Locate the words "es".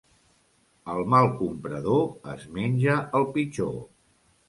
2.35-2.51